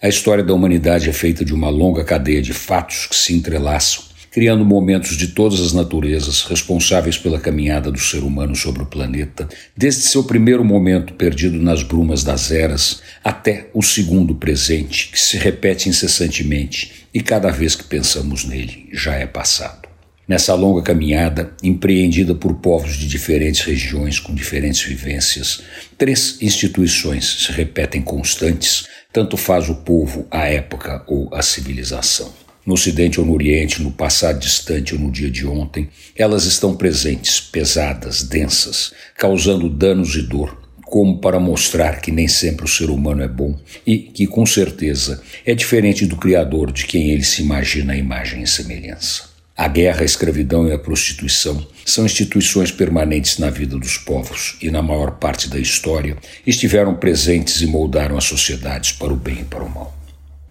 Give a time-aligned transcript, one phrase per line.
[0.00, 4.04] A história da humanidade é feita de uma longa cadeia de fatos que se entrelaçam,
[4.30, 9.48] criando momentos de todas as naturezas responsáveis pela caminhada do ser humano sobre o planeta,
[9.76, 15.36] desde seu primeiro momento perdido nas brumas das eras até o segundo presente, que se
[15.36, 19.87] repete incessantemente e cada vez que pensamos nele já é passado.
[20.28, 25.62] Nessa longa caminhada, empreendida por povos de diferentes regiões com diferentes vivências,
[25.96, 32.30] três instituições se repetem constantes, tanto faz o povo, a época ou a civilização.
[32.66, 36.76] No Ocidente ou no Oriente, no passado distante ou no dia de ontem, elas estão
[36.76, 42.90] presentes, pesadas, densas, causando danos e dor, como para mostrar que nem sempre o ser
[42.90, 47.40] humano é bom e que, com certeza, é diferente do Criador de quem ele se
[47.40, 49.27] imagina a imagem e semelhança.
[49.58, 54.70] A guerra, a escravidão e a prostituição são instituições permanentes na vida dos povos e,
[54.70, 56.16] na maior parte da história,
[56.46, 59.92] estiveram presentes e moldaram as sociedades para o bem e para o mal.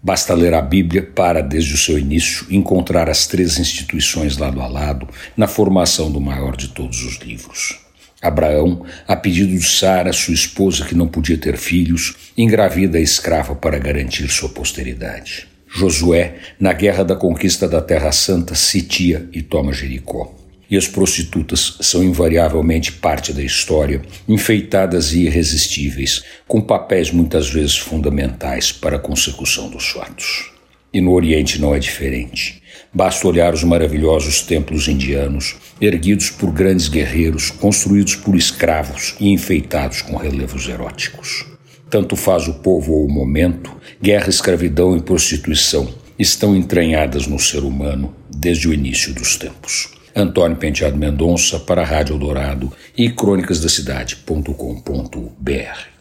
[0.03, 4.67] Basta ler a Bíblia para, desde o seu início, encontrar as três instituições lado a
[4.67, 7.79] lado na formação do maior de todos os livros.
[8.21, 13.55] Abraão, a pedido de Sara, sua esposa que não podia ter filhos, engravida a escrava
[13.55, 15.47] para garantir sua posteridade.
[15.77, 20.33] Josué, na guerra da conquista da Terra Santa, sitia e toma Jericó.
[20.69, 27.77] E as prostitutas são invariavelmente parte da história, enfeitadas e irresistíveis, com papéis muitas vezes
[27.77, 30.51] fundamentais para a consecução dos fatos.
[30.91, 32.61] E no Oriente não é diferente.
[32.91, 40.01] Basta olhar os maravilhosos templos indianos, erguidos por grandes guerreiros, construídos por escravos e enfeitados
[40.01, 41.56] com relevos eróticos.
[41.89, 43.71] Tanto faz o povo ou o momento,
[44.01, 45.87] guerra, escravidão e prostituição
[46.19, 49.91] estão entranhadas no ser humano desde o início dos tempos.
[50.15, 55.96] Antônio Penteado Mendonça para a Rádio Eldorado e crônicasdacidade.com.br.